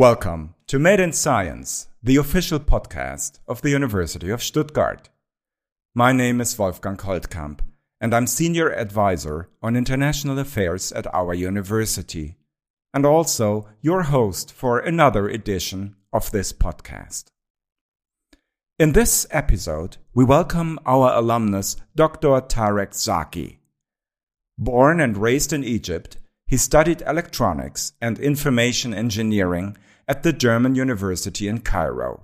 Welcome 0.00 0.54
to 0.68 0.78
Made 0.78 0.98
in 0.98 1.12
Science, 1.12 1.88
the 2.02 2.16
official 2.16 2.58
podcast 2.58 3.38
of 3.46 3.60
the 3.60 3.68
University 3.68 4.30
of 4.30 4.42
Stuttgart. 4.42 5.10
My 5.94 6.10
name 6.10 6.40
is 6.40 6.58
Wolfgang 6.58 6.96
Holtkamp, 6.96 7.60
and 8.00 8.14
I'm 8.14 8.26
Senior 8.26 8.72
Advisor 8.72 9.50
on 9.60 9.76
International 9.76 10.38
Affairs 10.38 10.90
at 10.92 11.06
our 11.14 11.34
university, 11.34 12.38
and 12.94 13.04
also 13.04 13.68
your 13.82 14.04
host 14.04 14.50
for 14.54 14.78
another 14.78 15.28
edition 15.28 15.96
of 16.14 16.30
this 16.30 16.50
podcast. 16.50 17.24
In 18.78 18.92
this 18.92 19.26
episode, 19.30 19.98
we 20.14 20.24
welcome 20.24 20.78
our 20.86 21.12
alumnus, 21.12 21.76
Dr. 21.94 22.40
Tarek 22.40 22.94
Zaki. 22.94 23.60
Born 24.56 24.98
and 24.98 25.18
raised 25.18 25.52
in 25.52 25.62
Egypt, 25.62 26.16
he 26.46 26.56
studied 26.56 27.02
electronics 27.06 27.92
and 28.00 28.18
information 28.18 28.94
engineering 28.94 29.76
at 30.10 30.24
the 30.24 30.32
German 30.32 30.74
University 30.74 31.46
in 31.46 31.60
Cairo. 31.60 32.22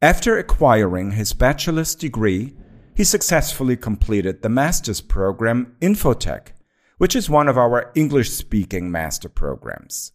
After 0.00 0.38
acquiring 0.38 1.10
his 1.10 1.34
bachelor's 1.34 1.94
degree, 1.94 2.56
he 2.96 3.04
successfully 3.04 3.76
completed 3.76 4.40
the 4.40 4.48
master's 4.48 5.02
program 5.02 5.76
Infotech, 5.82 6.52
which 6.96 7.14
is 7.14 7.28
one 7.28 7.46
of 7.46 7.58
our 7.58 7.92
English 7.94 8.30
speaking 8.30 8.90
master 8.90 9.28
programs. 9.28 10.12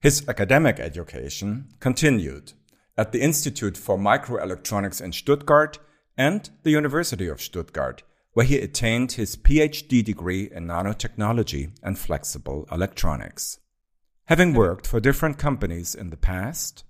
His 0.00 0.26
academic 0.26 0.80
education 0.80 1.68
continued 1.80 2.54
at 2.96 3.12
the 3.12 3.20
Institute 3.20 3.76
for 3.76 3.98
Microelectronics 3.98 5.02
in 5.02 5.12
Stuttgart 5.12 5.78
and 6.16 6.48
the 6.62 6.70
University 6.70 7.28
of 7.28 7.42
Stuttgart, 7.42 8.02
where 8.32 8.46
he 8.46 8.56
attained 8.56 9.12
his 9.12 9.36
PhD 9.36 10.02
degree 10.02 10.50
in 10.50 10.66
nanotechnology 10.66 11.76
and 11.82 11.98
flexible 11.98 12.66
electronics. 12.72 13.58
Having 14.32 14.54
worked 14.54 14.86
for 14.86 14.98
different 14.98 15.36
companies 15.36 15.94
in 15.94 16.08
the 16.08 16.16
past, 16.16 16.84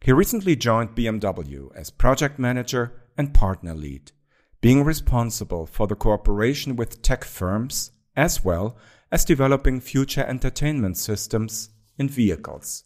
he 0.00 0.12
recently 0.12 0.54
joined 0.54 0.94
BMW 0.94 1.74
as 1.74 1.90
project 1.90 2.38
manager 2.38 2.92
and 3.18 3.34
partner 3.34 3.74
lead, 3.74 4.12
being 4.60 4.84
responsible 4.84 5.66
for 5.66 5.88
the 5.88 5.96
cooperation 5.96 6.76
with 6.76 7.02
tech 7.02 7.24
firms 7.24 7.90
as 8.14 8.44
well 8.44 8.76
as 9.10 9.24
developing 9.24 9.80
future 9.80 10.24
entertainment 10.28 10.96
systems 10.96 11.70
in 11.98 12.08
vehicles. 12.08 12.84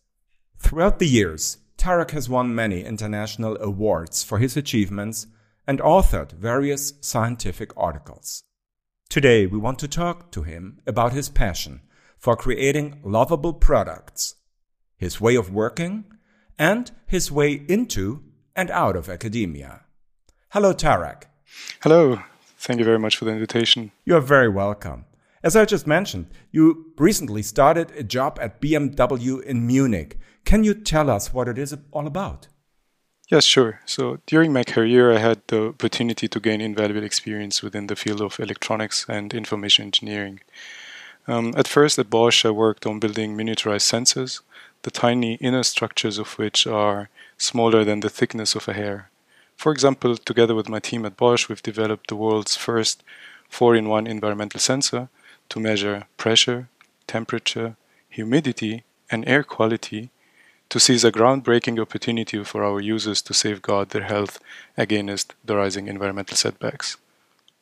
Throughout 0.57 0.98
the 0.98 1.07
years, 1.07 1.59
Tarek 1.77 2.12
has 2.12 2.27
won 2.27 2.55
many 2.55 2.83
international 2.83 3.59
awards 3.61 4.25
for 4.25 4.39
his 4.39 4.57
achievements 4.57 5.27
and 5.67 5.79
authored 5.79 6.33
various 6.33 6.95
scientific 7.03 7.70
articles. 7.77 8.45
Today, 9.11 9.45
we 9.45 9.59
want 9.59 9.79
to 9.81 9.89
talk 9.89 10.33
to 10.33 10.42
him 10.42 10.81
about 10.87 11.12
his 11.12 11.29
passion 11.29 11.83
for 12.21 12.37
creating 12.37 13.01
lovable 13.03 13.55
products, 13.55 14.35
his 14.97 15.21
way 15.21 15.35
of 15.35 15.53
working, 15.53 16.05
and 16.59 16.91
his 17.07 17.33
way 17.33 17.65
into 17.67 18.23
and 18.55 18.71
out 18.71 18.95
of 18.95 19.09
academia. 19.09 19.81
Hello, 20.51 20.75
Tarek. 20.75 21.25
Hello. 21.83 22.21
Thank 22.59 22.79
you 22.79 22.85
very 22.85 22.98
much 22.98 23.17
for 23.17 23.25
the 23.25 23.31
invitation. 23.31 23.91
You 24.05 24.17
are 24.17 24.21
very 24.21 24.51
welcome. 24.51 25.07
As 25.43 25.57
I 25.57 25.65
just 25.65 25.87
mentioned, 25.87 26.27
you 26.53 26.93
recently 26.98 27.43
started 27.43 27.91
a 27.93 28.03
job 28.03 28.39
at 28.39 28.61
BMW 28.61 29.43
in 29.43 29.67
Munich. 29.67 30.19
Can 30.45 30.63
you 30.63 30.75
tell 30.75 31.09
us 31.09 31.33
what 31.33 31.48
it 31.48 31.57
is 31.57 31.75
all 31.91 32.07
about? 32.07 32.48
Yes, 33.31 33.45
sure. 33.45 33.81
So 33.87 34.19
during 34.27 34.53
my 34.53 34.65
career, 34.65 35.13
I 35.13 35.19
had 35.19 35.41
the 35.47 35.69
opportunity 35.69 36.29
to 36.29 36.41
gain 36.41 36.61
invaluable 36.61 37.05
experience 37.05 37.63
within 37.63 37.86
the 37.86 37.97
field 37.97 38.20
of 38.20 38.39
electronics 38.39 39.07
and 39.09 39.33
information 39.33 39.86
engineering. 39.86 40.41
Um, 41.27 41.55
at 41.57 41.69
first, 41.69 41.98
at 41.98 42.11
Bosch, 42.11 42.45
I 42.45 42.51
worked 42.51 42.86
on 42.86 42.98
building 42.98 43.36
miniaturized 43.36 43.89
sensors, 43.89 44.41
the 44.83 44.91
tiny 44.91 45.35
inner 45.35 45.63
structures 45.63 46.19
of 46.19 46.39
which 46.39 46.67
are 46.67 47.08
smaller 47.36 47.85
than 47.85 48.01
the 48.01 48.08
thickness 48.11 48.55
of 48.55 48.69
a 48.69 48.73
hair. 48.73 49.11
For 49.57 49.73
example, 49.73 50.17
together 50.17 50.55
with 50.55 50.69
my 50.69 50.79
team 50.79 51.05
at 51.05 51.17
Bosch, 51.17 51.48
we've 51.48 51.63
developed 51.63 52.09
the 52.09 52.17
world's 52.17 52.57
first 52.57 53.03
4 53.51 53.77
in 53.77 53.89
1 53.89 54.07
environmental 54.07 54.61
sensor 54.61 55.09
to 55.51 55.61
measure 55.61 56.07
pressure, 56.17 56.69
temperature, 57.07 57.77
humidity, 58.09 58.85
and 59.11 59.29
air 59.29 59.42
quality 59.42 60.11
to 60.70 60.80
seize 60.80 61.05
a 61.05 61.13
groundbreaking 61.13 61.80
opportunity 61.80 62.42
for 62.45 62.64
our 62.64 62.80
users 62.80 63.20
to 63.23 63.35
safeguard 63.35 63.91
their 63.91 64.05
health 64.05 64.39
against 64.77 65.35
the 65.45 65.57
rising 65.57 65.89
environmental 65.89 66.36
setbacks. 66.36 66.97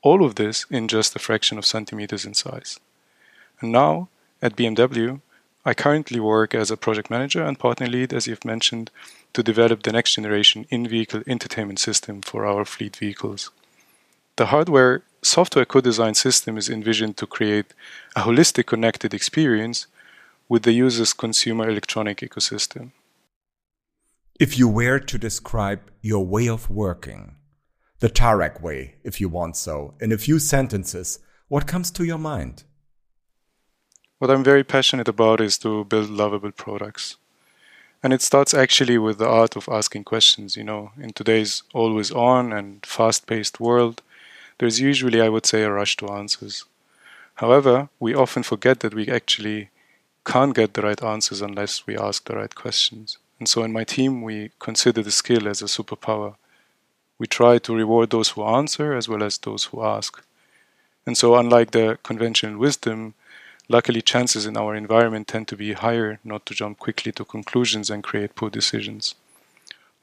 All 0.02 0.24
of 0.24 0.36
this 0.36 0.66
in 0.70 0.86
just 0.86 1.16
a 1.16 1.18
fraction 1.18 1.58
of 1.58 1.66
centimeters 1.66 2.24
in 2.24 2.34
size. 2.34 2.78
And 3.60 3.72
now 3.72 4.08
at 4.40 4.56
BMW, 4.56 5.20
I 5.64 5.74
currently 5.74 6.20
work 6.20 6.54
as 6.54 6.70
a 6.70 6.76
project 6.76 7.10
manager 7.10 7.42
and 7.42 7.58
partner 7.58 7.86
lead, 7.86 8.12
as 8.12 8.26
you've 8.26 8.44
mentioned, 8.44 8.90
to 9.34 9.42
develop 9.42 9.82
the 9.82 9.92
next 9.92 10.14
generation 10.14 10.66
in 10.70 10.88
vehicle 10.88 11.22
entertainment 11.26 11.78
system 11.78 12.22
for 12.22 12.46
our 12.46 12.64
fleet 12.64 12.96
vehicles. 12.96 13.50
The 14.36 14.46
hardware 14.46 15.02
software 15.22 15.64
co 15.64 15.80
design 15.80 16.14
system 16.14 16.56
is 16.56 16.70
envisioned 16.70 17.16
to 17.18 17.26
create 17.26 17.74
a 18.14 18.20
holistic 18.20 18.66
connected 18.66 19.12
experience 19.12 19.86
with 20.48 20.62
the 20.62 20.72
user's 20.72 21.12
consumer 21.12 21.68
electronic 21.68 22.18
ecosystem. 22.18 22.92
If 24.40 24.56
you 24.56 24.68
were 24.68 25.00
to 25.00 25.18
describe 25.18 25.80
your 26.00 26.24
way 26.24 26.48
of 26.48 26.70
working, 26.70 27.34
the 27.98 28.08
Tarek 28.08 28.62
way, 28.62 28.94
if 29.02 29.20
you 29.20 29.28
want 29.28 29.56
so, 29.56 29.94
in 30.00 30.12
a 30.12 30.18
few 30.18 30.38
sentences, 30.38 31.18
what 31.48 31.66
comes 31.66 31.90
to 31.90 32.04
your 32.04 32.18
mind? 32.18 32.62
What 34.18 34.32
I'm 34.32 34.42
very 34.42 34.64
passionate 34.64 35.06
about 35.06 35.40
is 35.40 35.58
to 35.58 35.84
build 35.84 36.10
lovable 36.10 36.50
products. 36.50 37.16
And 38.02 38.12
it 38.12 38.20
starts 38.20 38.52
actually 38.52 38.98
with 38.98 39.18
the 39.18 39.28
art 39.28 39.54
of 39.54 39.68
asking 39.68 40.04
questions. 40.04 40.56
You 40.56 40.64
know, 40.64 40.90
in 41.00 41.12
today's 41.12 41.62
always 41.72 42.10
on 42.10 42.52
and 42.52 42.84
fast 42.84 43.28
paced 43.28 43.60
world, 43.60 44.02
there's 44.58 44.80
usually, 44.80 45.20
I 45.20 45.28
would 45.28 45.46
say, 45.46 45.62
a 45.62 45.70
rush 45.70 45.96
to 45.98 46.08
answers. 46.08 46.64
However, 47.36 47.90
we 48.00 48.12
often 48.12 48.42
forget 48.42 48.80
that 48.80 48.92
we 48.92 49.06
actually 49.06 49.70
can't 50.26 50.54
get 50.54 50.74
the 50.74 50.82
right 50.82 51.02
answers 51.02 51.40
unless 51.40 51.86
we 51.86 51.96
ask 51.96 52.24
the 52.24 52.34
right 52.34 52.52
questions. 52.52 53.18
And 53.38 53.48
so 53.48 53.62
in 53.62 53.72
my 53.72 53.84
team, 53.84 54.22
we 54.22 54.50
consider 54.58 55.00
the 55.00 55.12
skill 55.12 55.46
as 55.46 55.62
a 55.62 55.66
superpower. 55.66 56.34
We 57.20 57.28
try 57.28 57.58
to 57.58 57.74
reward 57.74 58.10
those 58.10 58.30
who 58.30 58.42
answer 58.42 58.94
as 58.94 59.08
well 59.08 59.22
as 59.22 59.38
those 59.38 59.66
who 59.66 59.84
ask. 59.84 60.24
And 61.06 61.16
so, 61.16 61.36
unlike 61.36 61.70
the 61.70 61.98
conventional 62.02 62.58
wisdom, 62.58 63.14
Luckily, 63.68 64.00
chances 64.00 64.46
in 64.46 64.56
our 64.56 64.74
environment 64.74 65.28
tend 65.28 65.46
to 65.48 65.56
be 65.56 65.74
higher 65.74 66.20
not 66.24 66.46
to 66.46 66.54
jump 66.54 66.78
quickly 66.78 67.12
to 67.12 67.24
conclusions 67.24 67.90
and 67.90 68.02
create 68.02 68.34
poor 68.34 68.48
decisions. 68.48 69.14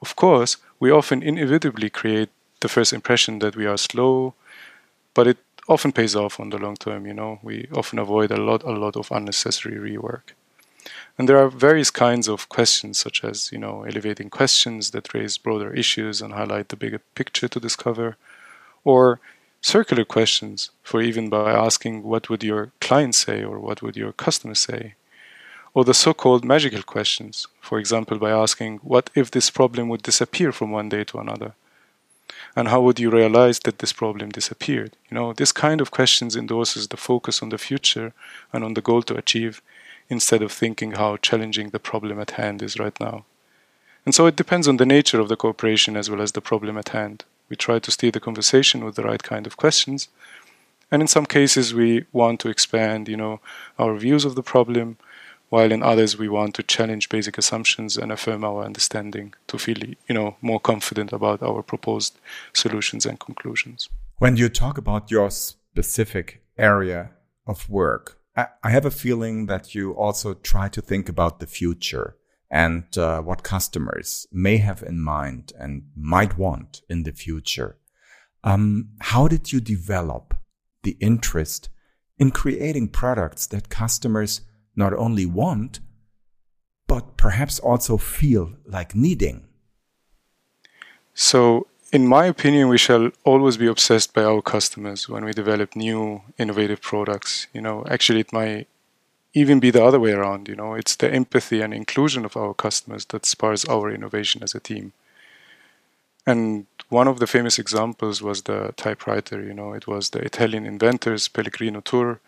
Of 0.00 0.14
course, 0.14 0.56
we 0.78 0.90
often 0.90 1.22
inevitably 1.22 1.90
create 1.90 2.28
the 2.60 2.68
first 2.68 2.92
impression 2.92 3.40
that 3.40 3.56
we 3.56 3.66
are 3.66 3.76
slow, 3.76 4.34
but 5.14 5.26
it 5.26 5.38
often 5.68 5.92
pays 5.92 6.14
off 6.14 6.38
on 6.38 6.50
the 6.50 6.58
long 6.58 6.76
term, 6.76 7.06
you 7.06 7.14
know. 7.14 7.40
We 7.42 7.66
often 7.74 7.98
avoid 7.98 8.30
a 8.30 8.36
lot 8.36 8.62
a 8.62 8.70
lot 8.70 8.96
of 8.96 9.10
unnecessary 9.10 9.76
rework. 9.76 10.34
And 11.18 11.28
there 11.28 11.38
are 11.38 11.48
various 11.48 11.90
kinds 11.90 12.28
of 12.28 12.48
questions, 12.48 12.98
such 12.98 13.24
as, 13.24 13.50
you 13.50 13.58
know, 13.58 13.82
elevating 13.82 14.30
questions 14.30 14.90
that 14.90 15.12
raise 15.14 15.38
broader 15.38 15.72
issues 15.72 16.22
and 16.22 16.34
highlight 16.34 16.68
the 16.68 16.76
bigger 16.76 17.00
picture 17.14 17.48
to 17.48 17.60
discover, 17.60 18.16
or 18.84 19.18
circular 19.66 20.04
questions 20.04 20.70
for 20.84 21.02
even 21.02 21.28
by 21.28 21.50
asking 21.50 22.04
what 22.04 22.30
would 22.30 22.44
your 22.44 22.70
client 22.80 23.16
say 23.16 23.42
or 23.42 23.58
what 23.58 23.82
would 23.82 23.96
your 23.96 24.12
customer 24.12 24.54
say. 24.54 24.94
Or 25.74 25.84
the 25.84 25.92
so-called 25.92 26.44
magical 26.44 26.82
questions 26.82 27.48
for 27.60 27.80
example 27.80 28.18
by 28.18 28.30
asking 28.30 28.78
what 28.92 29.10
if 29.16 29.30
this 29.30 29.50
problem 29.50 29.88
would 29.88 30.02
disappear 30.02 30.52
from 30.52 30.70
one 30.70 30.88
day 30.88 31.02
to 31.04 31.18
another? 31.18 31.54
And 32.54 32.68
how 32.68 32.80
would 32.82 33.00
you 33.00 33.10
realize 33.10 33.58
that 33.60 33.80
this 33.80 33.92
problem 33.92 34.30
disappeared? 34.30 34.92
You 35.10 35.16
know 35.16 35.32
this 35.32 35.52
kind 35.52 35.80
of 35.80 35.90
questions 35.90 36.36
endorses 36.36 36.86
the 36.86 36.96
focus 36.96 37.42
on 37.42 37.48
the 37.48 37.58
future 37.58 38.12
and 38.52 38.62
on 38.62 38.74
the 38.74 38.86
goal 38.88 39.02
to 39.02 39.16
achieve 39.16 39.60
instead 40.08 40.42
of 40.42 40.52
thinking 40.52 40.92
how 40.92 41.16
challenging 41.16 41.70
the 41.70 41.86
problem 41.90 42.20
at 42.20 42.36
hand 42.42 42.62
is 42.62 42.78
right 42.78 42.98
now. 43.00 43.24
And 44.04 44.14
so 44.14 44.26
it 44.26 44.36
depends 44.36 44.68
on 44.68 44.76
the 44.76 44.92
nature 44.96 45.18
of 45.18 45.28
the 45.28 45.36
cooperation 45.36 45.96
as 45.96 46.08
well 46.08 46.22
as 46.22 46.32
the 46.32 46.48
problem 46.50 46.78
at 46.78 46.90
hand 46.90 47.24
we 47.48 47.56
try 47.56 47.78
to 47.78 47.90
steer 47.90 48.10
the 48.10 48.20
conversation 48.20 48.84
with 48.84 48.96
the 48.96 49.04
right 49.04 49.22
kind 49.22 49.46
of 49.46 49.56
questions. 49.56 50.08
And 50.90 51.02
in 51.02 51.08
some 51.08 51.26
cases, 51.26 51.74
we 51.74 52.06
want 52.12 52.40
to 52.40 52.48
expand, 52.48 53.08
you 53.08 53.16
know, 53.16 53.40
our 53.78 53.96
views 53.96 54.24
of 54.24 54.34
the 54.34 54.42
problem, 54.42 54.98
while 55.48 55.70
in 55.70 55.82
others, 55.82 56.18
we 56.18 56.28
want 56.28 56.54
to 56.56 56.62
challenge 56.62 57.08
basic 57.08 57.38
assumptions 57.38 57.96
and 57.96 58.10
affirm 58.10 58.44
our 58.44 58.64
understanding 58.64 59.34
to 59.46 59.58
feel, 59.58 59.78
you 59.78 60.14
know, 60.14 60.36
more 60.42 60.60
confident 60.60 61.12
about 61.12 61.42
our 61.42 61.62
proposed 61.62 62.18
solutions 62.52 63.06
and 63.06 63.20
conclusions. 63.20 63.88
When 64.18 64.36
you 64.36 64.48
talk 64.48 64.78
about 64.78 65.10
your 65.10 65.30
specific 65.30 66.42
area 66.58 67.10
of 67.46 67.68
work, 67.68 68.18
I 68.36 68.70
have 68.70 68.84
a 68.84 68.90
feeling 68.90 69.46
that 69.46 69.74
you 69.74 69.92
also 69.92 70.34
try 70.34 70.68
to 70.68 70.82
think 70.82 71.08
about 71.08 71.40
the 71.40 71.46
future 71.46 72.16
and 72.50 72.96
uh, 72.96 73.20
what 73.20 73.42
customers 73.42 74.26
may 74.32 74.58
have 74.58 74.82
in 74.82 75.00
mind 75.00 75.52
and 75.58 75.82
might 75.96 76.38
want 76.38 76.82
in 76.88 77.02
the 77.02 77.12
future. 77.12 77.76
Um, 78.44 78.90
how 79.00 79.26
did 79.26 79.52
you 79.52 79.60
develop 79.60 80.34
the 80.82 80.96
interest 81.00 81.68
in 82.18 82.30
creating 82.30 82.88
products 82.88 83.46
that 83.48 83.68
customers 83.68 84.42
not 84.76 84.92
only 84.92 85.26
want, 85.26 85.80
but 86.86 87.16
perhaps 87.16 87.58
also 87.58 87.96
feel 87.96 88.54
like 88.64 88.94
needing? 88.94 89.48
So, 91.14 91.66
in 91.92 92.06
my 92.06 92.26
opinion, 92.26 92.68
we 92.68 92.78
shall 92.78 93.10
always 93.24 93.56
be 93.56 93.66
obsessed 93.66 94.12
by 94.12 94.22
our 94.22 94.42
customers 94.42 95.08
when 95.08 95.24
we 95.24 95.32
develop 95.32 95.74
new 95.74 96.22
innovative 96.38 96.80
products. 96.80 97.46
You 97.52 97.62
know, 97.62 97.84
actually, 97.88 98.20
it 98.20 98.32
might 98.32 98.68
even 99.36 99.60
be 99.60 99.70
the 99.70 99.84
other 99.84 100.00
way 100.00 100.12
around. 100.12 100.48
You 100.48 100.56
know, 100.56 100.74
it's 100.74 100.96
the 100.96 101.12
empathy 101.12 101.60
and 101.60 101.74
inclusion 101.74 102.24
of 102.24 102.36
our 102.36 102.54
customers 102.54 103.04
that 103.06 103.26
spurs 103.26 103.66
our 103.66 103.90
innovation 103.90 104.42
as 104.42 104.54
a 104.54 104.60
team. 104.60 104.94
And 106.26 106.66
one 106.88 107.06
of 107.06 107.18
the 107.18 107.26
famous 107.26 107.58
examples 107.58 108.22
was 108.22 108.42
the 108.42 108.72
typewriter. 108.76 109.42
You 109.42 109.54
know, 109.54 109.74
it 109.74 109.86
was 109.86 110.10
the 110.10 110.20
Italian 110.20 110.64
inventors 110.64 111.28
Pellegrino 111.28 111.80
Turri 111.82 112.18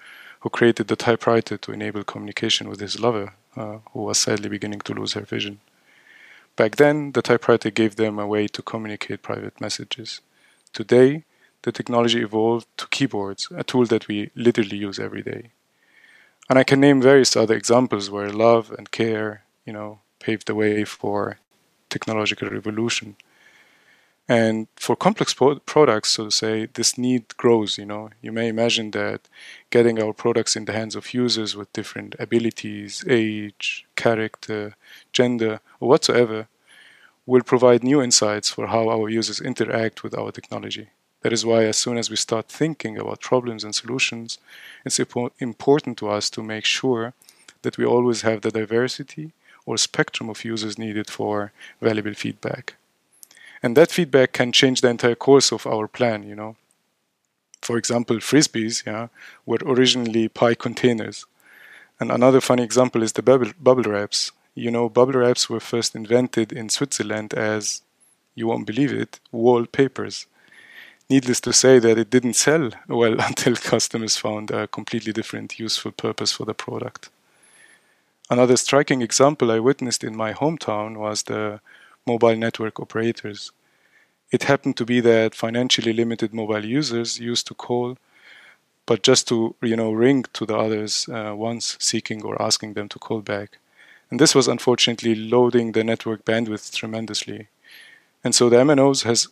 who 0.40 0.50
created 0.50 0.88
the 0.88 0.96
typewriter 0.96 1.56
to 1.56 1.72
enable 1.72 2.04
communication 2.04 2.68
with 2.68 2.80
his 2.80 3.00
lover, 3.00 3.34
uh, 3.56 3.78
who 3.92 4.02
was 4.02 4.18
sadly 4.18 4.48
beginning 4.48 4.80
to 4.80 4.92
lose 4.94 5.14
her 5.14 5.22
vision. 5.22 5.60
Back 6.56 6.76
then, 6.76 7.12
the 7.12 7.22
typewriter 7.22 7.70
gave 7.70 7.96
them 7.96 8.18
a 8.18 8.26
way 8.26 8.48
to 8.48 8.62
communicate 8.62 9.22
private 9.22 9.60
messages. 9.60 10.20
Today, 10.74 11.24
the 11.62 11.72
technology 11.72 12.20
evolved 12.20 12.66
to 12.76 12.86
keyboards, 12.88 13.48
a 13.56 13.64
tool 13.64 13.86
that 13.86 14.08
we 14.08 14.30
literally 14.36 14.76
use 14.76 14.98
every 14.98 15.22
day. 15.22 15.50
And 16.48 16.58
I 16.58 16.64
can 16.64 16.80
name 16.80 17.02
various 17.02 17.36
other 17.36 17.54
examples 17.54 18.10
where 18.10 18.30
love 18.30 18.72
and 18.76 18.90
care, 18.90 19.44
you 19.66 19.72
know, 19.72 20.00
paved 20.18 20.46
the 20.46 20.54
way 20.54 20.84
for 20.84 21.38
technological 21.90 22.48
revolution. 22.48 23.16
And 24.30 24.68
for 24.76 24.94
complex 24.94 25.32
pro- 25.32 25.58
products, 25.60 26.10
so 26.10 26.24
to 26.24 26.30
say, 26.30 26.66
this 26.66 26.98
need 26.98 27.36
grows. 27.38 27.78
You 27.78 27.86
know, 27.86 28.10
you 28.20 28.30
may 28.30 28.48
imagine 28.48 28.90
that 28.90 29.22
getting 29.70 30.02
our 30.02 30.12
products 30.12 30.54
in 30.54 30.66
the 30.66 30.72
hands 30.72 30.94
of 30.96 31.14
users 31.14 31.56
with 31.56 31.72
different 31.72 32.14
abilities, 32.18 33.04
age, 33.08 33.86
character, 33.96 34.74
gender, 35.12 35.60
or 35.80 35.88
whatsoever, 35.88 36.48
will 37.24 37.42
provide 37.42 37.82
new 37.82 38.02
insights 38.02 38.50
for 38.50 38.68
how 38.68 38.88
our 38.88 39.08
users 39.08 39.40
interact 39.40 40.02
with 40.02 40.16
our 40.16 40.30
technology. 40.30 40.88
That 41.22 41.32
is 41.32 41.44
why, 41.44 41.64
as 41.64 41.76
soon 41.76 41.98
as 41.98 42.10
we 42.10 42.16
start 42.16 42.48
thinking 42.48 42.96
about 42.96 43.20
problems 43.20 43.64
and 43.64 43.74
solutions, 43.74 44.38
it's 44.84 45.00
important 45.00 45.98
to 45.98 46.08
us 46.08 46.30
to 46.30 46.42
make 46.42 46.64
sure 46.64 47.12
that 47.62 47.76
we 47.76 47.84
always 47.84 48.22
have 48.22 48.42
the 48.42 48.52
diversity 48.52 49.32
or 49.66 49.76
spectrum 49.76 50.30
of 50.30 50.44
users 50.44 50.78
needed 50.78 51.10
for 51.10 51.52
valuable 51.80 52.14
feedback. 52.14 52.76
And 53.62 53.76
that 53.76 53.90
feedback 53.90 54.32
can 54.32 54.52
change 54.52 54.80
the 54.80 54.88
entire 54.88 55.16
course 55.16 55.50
of 55.52 55.66
our 55.66 55.88
plan, 55.88 56.22
you 56.22 56.36
know. 56.36 56.54
For 57.62 57.76
example, 57.76 58.18
frisbees 58.18 58.86
yeah, 58.86 59.08
were 59.44 59.58
originally 59.66 60.28
pie 60.28 60.54
containers. 60.54 61.26
And 61.98 62.12
another 62.12 62.40
funny 62.40 62.62
example 62.62 63.02
is 63.02 63.14
the 63.14 63.22
bubble, 63.22 63.50
bubble 63.60 63.82
wraps. 63.82 64.30
You 64.54 64.70
know, 64.70 64.88
bubble 64.88 65.14
wraps 65.14 65.50
were 65.50 65.58
first 65.58 65.96
invented 65.96 66.52
in 66.52 66.68
Switzerland 66.68 67.34
as, 67.34 67.82
you 68.36 68.46
won't 68.46 68.68
believe 68.68 68.92
it, 68.92 69.18
wallpapers 69.32 70.26
needless 71.10 71.40
to 71.40 71.52
say 71.52 71.78
that 71.78 71.98
it 71.98 72.10
didn't 72.10 72.34
sell 72.34 72.70
well 72.88 73.16
until 73.28 73.56
customers 73.56 74.16
found 74.16 74.50
a 74.50 74.66
completely 74.68 75.12
different 75.12 75.58
useful 75.58 75.92
purpose 75.92 76.32
for 76.32 76.44
the 76.44 76.54
product. 76.54 77.08
Another 78.30 78.56
striking 78.58 79.00
example 79.00 79.50
I 79.50 79.58
witnessed 79.58 80.04
in 80.04 80.14
my 80.14 80.34
hometown 80.34 80.98
was 80.98 81.22
the 81.22 81.60
mobile 82.06 82.36
network 82.36 82.78
operators. 82.78 83.52
It 84.30 84.44
happened 84.44 84.76
to 84.76 84.84
be 84.84 85.00
that 85.00 85.34
financially 85.34 85.94
limited 85.94 86.34
mobile 86.34 86.64
users 86.64 87.18
used 87.18 87.46
to 87.46 87.54
call, 87.54 87.96
but 88.84 89.02
just 89.02 89.26
to 89.28 89.54
you 89.62 89.76
know 89.76 89.92
ring 89.92 90.24
to 90.34 90.44
the 90.44 90.56
others 90.56 91.08
uh, 91.08 91.32
once, 91.34 91.76
seeking 91.80 92.22
or 92.22 92.40
asking 92.40 92.74
them 92.74 92.88
to 92.90 92.98
call 92.98 93.20
back. 93.22 93.56
And 94.10 94.20
this 94.20 94.34
was 94.34 94.48
unfortunately 94.48 95.14
loading 95.14 95.72
the 95.72 95.84
network 95.84 96.24
bandwidth 96.24 96.74
tremendously. 96.74 97.48
And 98.24 98.34
so 98.34 98.48
the 98.48 98.56
MNOs 98.56 99.04
has 99.04 99.28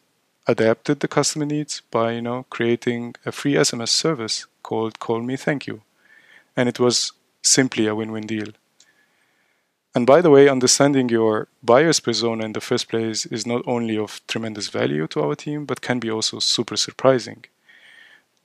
adapted 0.47 1.01
the 1.01 1.09
customer 1.09 1.45
needs 1.45 1.83
by 1.91 2.13
you 2.13 2.23
know 2.23 2.47
creating 2.51 3.15
a 3.25 3.33
free 3.33 3.55
SMS 3.55 3.89
service 3.89 4.47
called 4.63 4.99
Call 4.99 5.23
Me 5.23 5.37
Thank 5.37 5.67
You, 5.67 5.83
and 6.57 6.69
it 6.69 6.79
was 6.81 7.13
simply 7.43 7.87
a 7.87 7.95
win-win 7.95 8.27
deal. 8.27 8.49
And 9.95 10.07
by 10.07 10.21
the 10.21 10.31
way, 10.31 10.49
understanding 10.49 11.09
your 11.09 11.49
buyer's 11.63 12.01
persona 12.01 12.45
in 12.45 12.53
the 12.53 12.61
first 12.61 12.89
place 12.89 13.25
is 13.25 13.47
not 13.47 13.63
only 13.67 13.97
of 13.97 14.21
tremendous 14.27 14.69
value 14.69 15.07
to 15.09 15.23
our 15.23 15.35
team, 15.35 15.65
but 15.65 15.81
can 15.81 15.99
be 15.99 16.11
also 16.11 16.39
super 16.39 16.77
surprising. 16.77 17.45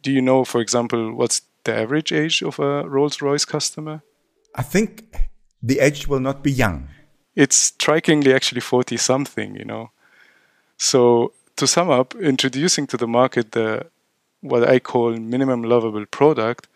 Do 0.01 0.12
you 0.12 0.21
know, 0.21 0.45
for 0.45 0.62
example, 0.62 1.13
what's 1.13 1.42
the 1.65 1.75
average 1.75 2.13
age 2.13 2.42
of 2.42 2.57
a 2.59 2.88
Rolls 2.88 3.21
Royce 3.21 3.44
customer? 3.44 4.01
I 4.56 4.63
think 4.63 5.03
the 5.62 5.80
age 5.80 6.07
will 6.07 6.21
not 6.21 6.42
be 6.42 6.51
young. 6.51 6.88
It's 7.36 7.57
strikingly 7.57 8.33
actually 8.33 8.62
40 8.62 8.95
something, 8.95 9.56
you 9.56 9.65
know. 9.65 9.92
So 10.77 11.33
to 11.62 11.68
sum 11.68 11.92
up, 11.92 12.16
introducing 12.16 12.88
to 12.88 12.98
the 12.98 13.08
market 13.08 13.52
the 13.52 13.86
what 14.42 14.68
I 14.68 14.80
call 14.80 15.12
minimum 15.18 15.62
lovable 15.62 16.08
product 16.08 16.68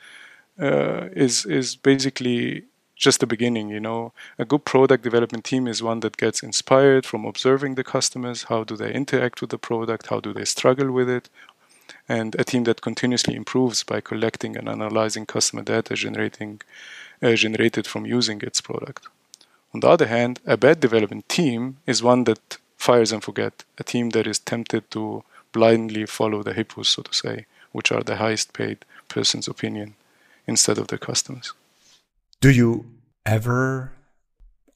uh, 0.60 1.10
is 1.26 1.46
is 1.60 1.76
basically 1.76 2.66
just 2.96 3.20
the 3.20 3.28
beginning. 3.36 3.68
You 3.70 3.80
know, 3.80 4.14
a 4.38 4.46
good 4.46 4.64
product 4.64 5.04
development 5.04 5.44
team 5.44 5.68
is 5.68 5.82
one 5.82 6.02
that 6.02 6.18
gets 6.18 6.44
inspired 6.44 7.04
from 7.06 7.26
observing 7.26 7.76
the 7.76 7.84
customers. 7.96 8.44
How 8.44 8.64
do 8.64 8.76
they 8.78 8.94
interact 8.94 9.42
with 9.42 9.50
the 9.50 9.58
product? 9.70 10.08
How 10.12 10.20
do 10.20 10.32
they 10.34 10.46
struggle 10.46 10.92
with 10.92 11.10
it? 11.10 11.30
And 12.08 12.36
a 12.36 12.44
team 12.44 12.64
that 12.66 12.82
continuously 12.82 13.36
improves 13.36 13.84
by 13.84 14.02
collecting 14.02 14.56
and 14.56 14.70
analyzing 14.70 15.26
customer 15.26 15.64
data 15.64 15.96
generating 15.96 16.62
uh, 17.24 17.34
generated 17.34 17.88
from 17.88 18.06
using 18.18 18.40
its 18.42 18.62
product. 18.62 19.08
On 19.74 19.80
the 19.80 19.90
other 19.90 20.08
hand, 20.16 20.34
a 20.46 20.58
bad 20.58 20.80
development 20.80 21.28
team 21.28 21.78
is 21.88 22.04
one 22.04 22.26
that 22.26 22.60
fires 22.86 23.12
and 23.12 23.24
forget, 23.24 23.54
a 23.82 23.84
team 23.84 24.12
that 24.12 24.28
is 24.28 24.40
tempted 24.40 24.84
to 24.92 25.24
blindly 25.52 26.06
follow 26.06 26.44
the 26.44 26.54
hippos, 26.54 26.90
so 26.90 27.02
to 27.02 27.14
say, 27.14 27.46
which 27.72 27.92
are 27.92 28.04
the 28.04 28.18
highest 28.18 28.54
paid 28.54 28.78
person's 29.08 29.48
opinion 29.48 29.96
instead 30.48 30.78
of 30.78 30.88
the 30.88 30.98
customers. 30.98 31.54
Do 32.42 32.50
you 32.52 32.86
ever 33.26 33.92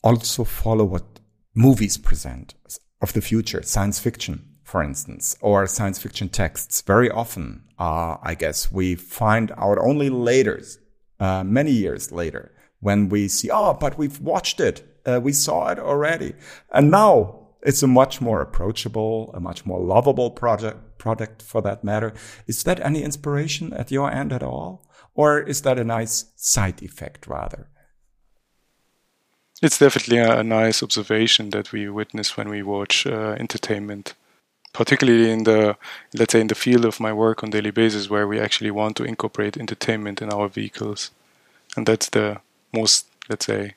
also 0.02 0.44
follow 0.44 0.86
what 0.86 1.20
movies 1.54 1.98
present 1.98 2.56
of 3.02 3.14
the 3.14 3.22
future, 3.22 3.62
science 3.64 4.00
fiction, 4.00 4.38
for 4.64 4.82
instance, 4.82 5.36
or 5.42 5.68
science 5.68 6.00
fiction 6.00 6.30
texts? 6.30 6.82
Very 6.82 7.10
often, 7.12 7.46
uh, 7.78 8.18
I 8.24 8.34
guess, 8.36 8.72
we 8.72 8.96
find 8.96 9.52
out 9.58 9.78
only 9.78 10.10
later, 10.10 10.62
uh, 11.20 11.44
many 11.44 11.72
years 11.72 12.12
later, 12.12 12.52
when 12.80 13.10
we 13.10 13.28
see, 13.28 13.50
oh, 13.52 13.74
but 13.74 13.98
we've 13.98 14.20
watched 14.20 14.60
it. 14.60 14.78
Uh, 15.06 15.20
we 15.22 15.34
saw 15.34 15.70
it 15.72 15.80
already. 15.80 16.34
And 16.72 16.90
now 16.92 17.39
it's 17.62 17.84
a 17.84 17.88
much 17.88 18.22
more 18.22 18.42
approachable, 18.42 19.32
a 19.34 19.40
much 19.40 19.66
more 19.66 19.80
lovable 19.80 20.32
project, 20.32 20.98
product 20.98 21.42
for 21.42 21.62
that 21.62 21.84
matter. 21.84 22.14
Is 22.48 22.64
that 22.64 22.80
any 22.80 23.04
inspiration 23.04 23.74
at 23.74 23.92
your 23.92 24.12
end 24.12 24.32
at 24.32 24.44
all? 24.44 24.86
Or 25.14 25.40
is 25.40 25.64
that 25.64 25.80
a 25.80 25.84
nice 25.84 26.26
side 26.36 26.82
effect 26.82 27.28
rather? 27.28 27.68
It's 29.62 29.78
definitely 29.78 30.20
a, 30.20 30.42
nice 30.42 30.82
observation 30.82 31.50
that 31.50 31.74
we 31.74 31.90
witness 31.90 32.38
when 32.38 32.48
we 32.48 32.64
watch 32.64 33.06
uh, 33.06 33.36
entertainment, 33.38 34.14
particularly 34.72 35.30
in 35.30 35.44
the, 35.44 35.76
let's 36.14 36.32
say, 36.32 36.40
in 36.40 36.48
the 36.48 36.56
field 36.56 36.86
of 36.86 37.02
my 37.02 37.12
work 37.12 37.44
on 37.44 37.50
daily 37.50 37.72
basis, 37.72 38.10
where 38.10 38.26
we 38.26 38.40
actually 38.40 38.72
want 38.72 38.96
to 38.96 39.04
incorporate 39.04 39.58
entertainment 39.58 40.22
in 40.22 40.32
our 40.32 40.48
vehicles, 40.48 41.12
and 41.76 41.86
that's 41.86 42.08
the 42.10 42.40
most, 42.74 43.08
let's 43.28 43.48
say, 43.48 43.74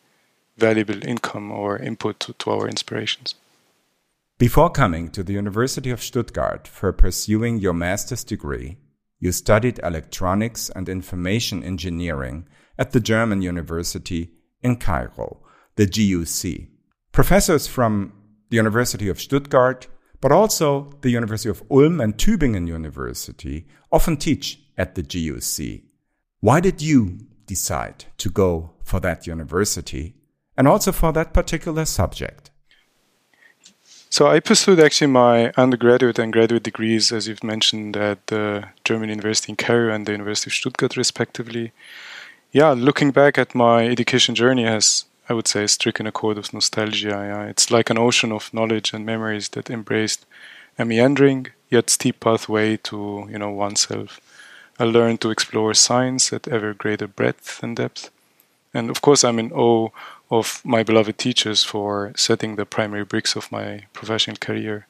valuable 0.56 1.04
income 1.04 1.50
or 1.50 1.78
input 1.78 2.20
to, 2.20 2.32
to 2.34 2.50
our 2.52 2.68
inspirations. 2.68 3.34
Before 4.38 4.70
coming 4.70 5.10
to 5.10 5.22
the 5.22 5.34
University 5.34 5.90
of 5.90 6.02
Stuttgart 6.02 6.66
for 6.66 6.92
pursuing 6.92 7.58
your 7.58 7.72
master's 7.72 8.24
degree, 8.24 8.78
you 9.20 9.30
studied 9.30 9.78
electronics 9.84 10.68
and 10.70 10.88
information 10.88 11.62
engineering 11.62 12.48
at 12.76 12.90
the 12.90 13.00
German 13.00 13.42
University 13.42 14.32
in 14.60 14.76
Cairo, 14.76 15.40
the 15.76 15.86
GUC. 15.86 16.68
Professors 17.12 17.66
from 17.66 18.12
the 18.50 18.56
University 18.56 19.08
of 19.08 19.20
Stuttgart, 19.20 19.86
but 20.20 20.32
also 20.32 20.90
the 21.02 21.10
University 21.10 21.48
of 21.48 21.62
Ulm 21.70 22.00
and 22.00 22.16
Tübingen 22.16 22.66
University 22.66 23.66
often 23.90 24.16
teach 24.16 24.60
at 24.76 24.94
the 24.94 25.02
GUC. 25.02 25.82
Why 26.40 26.60
did 26.60 26.80
you 26.80 27.18
decide 27.46 28.06
to 28.18 28.30
go 28.30 28.72
for 28.82 28.98
that 29.00 29.26
university 29.26 30.14
and 30.56 30.66
also 30.66 30.90
for 30.92 31.12
that 31.12 31.32
particular 31.32 31.84
subject? 31.84 32.51
So 34.12 34.26
I 34.26 34.40
pursued 34.40 34.78
actually 34.78 35.06
my 35.06 35.54
undergraduate 35.56 36.18
and 36.18 36.34
graduate 36.34 36.64
degrees, 36.64 37.12
as 37.12 37.26
you've 37.26 37.42
mentioned, 37.42 37.96
at 37.96 38.26
the 38.26 38.68
German 38.84 39.08
University 39.08 39.52
in 39.52 39.56
Cairo 39.56 39.94
and 39.94 40.04
the 40.04 40.12
University 40.12 40.50
of 40.50 40.52
Stuttgart, 40.52 40.98
respectively. 40.98 41.72
Yeah, 42.52 42.72
looking 42.72 43.10
back 43.10 43.38
at 43.38 43.54
my 43.54 43.88
education 43.88 44.34
journey 44.34 44.64
has, 44.64 45.06
I 45.30 45.32
would 45.32 45.48
say, 45.48 45.66
stricken 45.66 46.06
a 46.06 46.12
chord 46.12 46.36
of 46.36 46.52
nostalgia. 46.52 47.08
Yeah. 47.08 47.44
It's 47.44 47.70
like 47.70 47.88
an 47.88 47.96
ocean 47.96 48.32
of 48.32 48.52
knowledge 48.52 48.92
and 48.92 49.06
memories 49.06 49.48
that 49.54 49.70
embraced 49.70 50.26
a 50.78 50.84
meandering 50.84 51.46
yet 51.70 51.88
steep 51.88 52.20
pathway 52.20 52.76
to, 52.88 53.26
you 53.30 53.38
know, 53.38 53.48
oneself. 53.48 54.20
I 54.78 54.84
learned 54.84 55.22
to 55.22 55.30
explore 55.30 55.72
science 55.72 56.34
at 56.34 56.46
ever 56.48 56.74
greater 56.74 57.08
breadth 57.08 57.62
and 57.62 57.74
depth. 57.74 58.10
And 58.74 58.90
of 58.90 59.02
course, 59.02 59.24
I'm 59.24 59.38
in 59.38 59.52
awe 59.52 59.90
of 60.30 60.62
my 60.64 60.82
beloved 60.82 61.18
teachers 61.18 61.62
for 61.62 62.12
setting 62.16 62.56
the 62.56 62.64
primary 62.64 63.04
bricks 63.04 63.36
of 63.36 63.52
my 63.52 63.82
professional 63.92 64.36
career. 64.36 64.86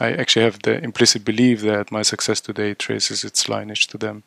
I 0.00 0.12
actually 0.12 0.44
have 0.44 0.62
the 0.62 0.82
implicit 0.82 1.24
belief 1.24 1.62
that 1.62 1.92
my 1.92 2.02
success 2.02 2.40
today 2.40 2.74
traces 2.74 3.24
its 3.24 3.48
lineage 3.48 3.86
to 3.88 3.98
them. 3.98 4.22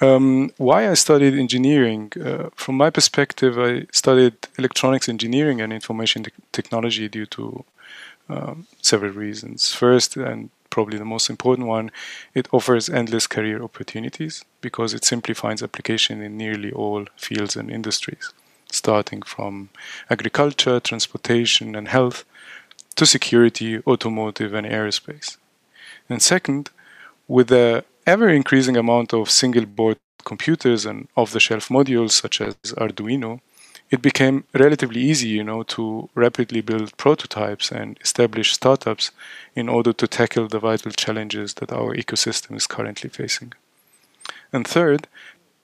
Um, 0.00 0.50
why 0.56 0.88
I 0.88 0.94
studied 0.94 1.34
engineering? 1.34 2.12
Uh, 2.16 2.48
from 2.54 2.76
my 2.76 2.88
perspective, 2.88 3.58
I 3.58 3.86
studied 3.92 4.34
electronics 4.56 5.08
engineering 5.08 5.60
and 5.60 5.72
information 5.72 6.22
te- 6.24 6.32
technology 6.52 7.08
due 7.08 7.26
to 7.26 7.64
um, 8.30 8.66
several 8.80 9.12
reasons. 9.12 9.74
First, 9.74 10.16
and 10.16 10.48
probably 10.70 10.98
the 10.98 11.04
most 11.04 11.28
important 11.28 11.66
one, 11.68 11.90
it 12.34 12.48
offers 12.52 12.88
endless 12.88 13.26
career 13.26 13.62
opportunities 13.62 14.44
because 14.60 14.94
it 14.94 15.04
simply 15.04 15.34
finds 15.34 15.62
application 15.62 16.22
in 16.22 16.36
nearly 16.36 16.72
all 16.72 17.06
fields 17.16 17.56
and 17.56 17.70
industries, 17.70 18.32
starting 18.70 19.22
from 19.22 19.68
agriculture, 20.08 20.80
transportation, 20.80 21.74
and 21.74 21.88
health 21.88 22.24
to 22.96 23.06
security, 23.06 23.80
automotive, 23.86 24.54
and 24.54 24.66
aerospace. 24.66 25.36
And 26.08 26.22
second, 26.22 26.70
with 27.28 27.48
the 27.48 27.84
ever 28.06 28.28
increasing 28.28 28.76
amount 28.76 29.12
of 29.12 29.30
single 29.30 29.66
board 29.66 29.98
computers 30.24 30.84
and 30.84 31.08
off 31.16 31.32
the 31.32 31.40
shelf 31.40 31.68
modules 31.68 32.12
such 32.12 32.40
as 32.40 32.54
Arduino, 32.76 33.40
it 33.90 34.00
became 34.00 34.44
relatively 34.54 35.00
easy, 35.00 35.28
you 35.28 35.42
know, 35.42 35.64
to 35.64 36.08
rapidly 36.14 36.60
build 36.60 36.96
prototypes 36.96 37.72
and 37.72 37.98
establish 38.02 38.52
startups 38.52 39.10
in 39.56 39.68
order 39.68 39.92
to 39.92 40.06
tackle 40.06 40.46
the 40.46 40.60
vital 40.60 40.92
challenges 40.92 41.54
that 41.54 41.72
our 41.72 41.94
ecosystem 41.94 42.56
is 42.56 42.68
currently 42.68 43.10
facing. 43.10 43.52
And 44.52 44.66
third, 44.66 45.08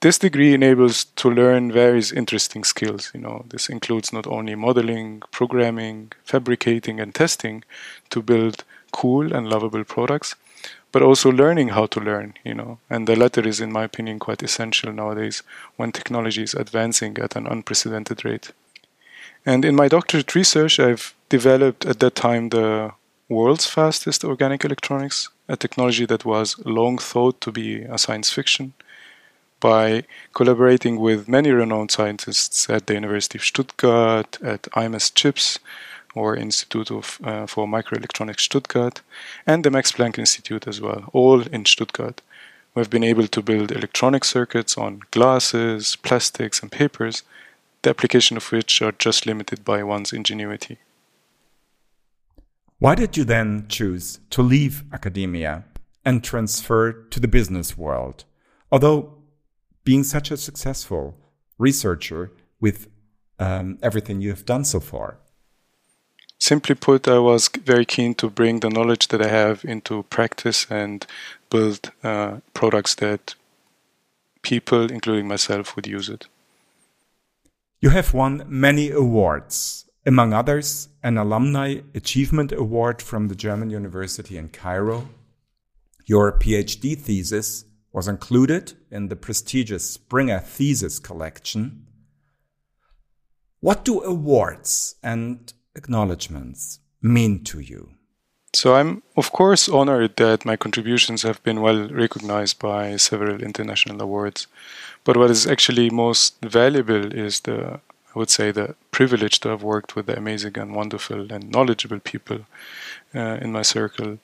this 0.00 0.18
degree 0.18 0.54
enables 0.54 1.04
to 1.04 1.30
learn 1.30 1.72
various 1.72 2.12
interesting 2.12 2.64
skills. 2.64 3.10
You 3.14 3.20
know, 3.20 3.44
this 3.48 3.68
includes 3.68 4.12
not 4.12 4.26
only 4.26 4.54
modeling, 4.54 5.22
programming, 5.30 6.12
fabricating, 6.24 7.00
and 7.00 7.14
testing 7.14 7.64
to 8.10 8.22
build 8.22 8.64
cool 8.92 9.32
and 9.32 9.48
lovable 9.48 9.84
products, 9.84 10.34
but 10.92 11.02
also 11.02 11.30
learning 11.30 11.68
how 11.68 11.86
to 11.86 12.00
learn, 12.00 12.34
you 12.44 12.54
know. 12.54 12.78
And 12.88 13.06
the 13.06 13.16
latter 13.16 13.46
is, 13.46 13.60
in 13.60 13.72
my 13.72 13.84
opinion, 13.84 14.18
quite 14.18 14.42
essential 14.42 14.92
nowadays 14.92 15.42
when 15.76 15.92
technology 15.92 16.42
is 16.42 16.54
advancing 16.54 17.18
at 17.18 17.36
an 17.36 17.46
unprecedented 17.46 18.24
rate. 18.24 18.52
And 19.44 19.64
in 19.64 19.76
my 19.76 19.88
doctorate 19.88 20.34
research, 20.34 20.80
I've 20.80 21.14
developed 21.28 21.86
at 21.86 22.00
that 22.00 22.14
time 22.14 22.48
the 22.48 22.92
world's 23.28 23.66
fastest 23.66 24.24
organic 24.24 24.64
electronics, 24.64 25.28
a 25.48 25.56
technology 25.56 26.06
that 26.06 26.24
was 26.24 26.58
long 26.64 26.98
thought 26.98 27.40
to 27.42 27.52
be 27.52 27.82
a 27.82 27.98
science 27.98 28.32
fiction, 28.32 28.72
by 29.60 30.04
collaborating 30.34 31.00
with 31.00 31.28
many 31.28 31.50
renowned 31.50 31.90
scientists 31.90 32.68
at 32.68 32.86
the 32.86 32.94
University 32.94 33.38
of 33.38 33.44
Stuttgart, 33.44 34.38
at 34.42 34.62
IMS 34.62 35.14
Chips, 35.14 35.58
or 36.16 36.34
Institute 36.34 36.90
of, 36.90 37.20
uh, 37.22 37.46
for 37.46 37.66
Microelectronics 37.66 38.40
Stuttgart, 38.40 39.02
and 39.46 39.64
the 39.64 39.70
Max 39.70 39.92
Planck 39.92 40.18
Institute 40.18 40.66
as 40.66 40.80
well, 40.80 41.10
all 41.12 41.42
in 41.42 41.64
Stuttgart. 41.64 42.22
We've 42.74 42.90
been 42.90 43.04
able 43.04 43.28
to 43.28 43.42
build 43.42 43.70
electronic 43.72 44.24
circuits 44.24 44.76
on 44.76 45.02
glasses, 45.10 45.96
plastics, 45.96 46.60
and 46.60 46.72
papers, 46.72 47.22
the 47.82 47.90
application 47.90 48.36
of 48.36 48.50
which 48.50 48.82
are 48.82 48.92
just 48.92 49.26
limited 49.26 49.64
by 49.64 49.82
one's 49.82 50.12
ingenuity. 50.12 50.78
Why 52.78 52.94
did 52.94 53.16
you 53.16 53.24
then 53.24 53.66
choose 53.68 54.20
to 54.30 54.42
leave 54.42 54.84
academia 54.92 55.64
and 56.04 56.22
transfer 56.22 56.92
to 56.92 57.20
the 57.20 57.28
business 57.28 57.78
world? 57.78 58.24
Although 58.70 59.14
being 59.84 60.04
such 60.04 60.30
a 60.30 60.36
successful 60.36 61.16
researcher 61.58 62.32
with 62.60 62.88
um, 63.38 63.78
everything 63.82 64.20
you 64.20 64.30
have 64.30 64.44
done 64.44 64.64
so 64.64 64.80
far? 64.80 65.18
Simply 66.38 66.74
put, 66.74 67.08
I 67.08 67.18
was 67.18 67.48
very 67.48 67.84
keen 67.84 68.14
to 68.16 68.28
bring 68.28 68.60
the 68.60 68.70
knowledge 68.70 69.08
that 69.08 69.22
I 69.22 69.28
have 69.28 69.64
into 69.64 70.02
practice 70.04 70.66
and 70.70 71.06
build 71.50 71.92
uh, 72.04 72.38
products 72.52 72.94
that 72.96 73.34
people, 74.42 74.90
including 74.90 75.26
myself, 75.26 75.74
would 75.74 75.86
use 75.86 76.08
it. 76.08 76.26
You 77.80 77.90
have 77.90 78.14
won 78.14 78.44
many 78.46 78.90
awards, 78.90 79.86
among 80.04 80.32
others, 80.32 80.88
an 81.02 81.18
Alumni 81.18 81.80
Achievement 81.94 82.52
Award 82.52 83.00
from 83.02 83.28
the 83.28 83.34
German 83.34 83.70
University 83.70 84.36
in 84.36 84.48
Cairo. 84.50 85.08
Your 86.04 86.38
PhD 86.38 86.96
thesis 86.98 87.64
was 87.92 88.08
included 88.08 88.74
in 88.90 89.08
the 89.08 89.16
prestigious 89.16 89.90
Springer 89.90 90.38
Thesis 90.38 90.98
Collection. 90.98 91.86
What 93.60 93.84
do 93.84 94.02
awards 94.02 94.96
and 95.02 95.52
acknowledgements 95.76 96.80
mean 97.02 97.44
to 97.44 97.60
you? 97.60 97.90
So 98.54 98.74
I'm, 98.74 99.02
of 99.16 99.32
course, 99.32 99.68
honored 99.68 100.16
that 100.16 100.46
my 100.46 100.56
contributions 100.56 101.22
have 101.22 101.42
been 101.42 101.60
well 101.60 101.88
recognized 101.88 102.58
by 102.58 102.96
several 102.96 103.42
international 103.42 104.00
awards. 104.00 104.46
But 105.04 105.16
what 105.16 105.30
is 105.30 105.46
actually 105.46 105.90
most 105.90 106.36
valuable 106.42 107.12
is 107.12 107.40
the, 107.40 107.80
I 108.14 108.18
would 108.18 108.30
say, 108.30 108.52
the 108.52 108.74
privilege 108.92 109.40
to 109.40 109.50
have 109.50 109.62
worked 109.62 109.94
with 109.94 110.06
the 110.06 110.16
amazing 110.16 110.56
and 110.58 110.74
wonderful 110.74 111.30
and 111.30 111.50
knowledgeable 111.50 112.00
people 112.00 112.46
uh, 113.14 113.38
in 113.42 113.52
my 113.52 113.62
circle. 113.62 114.18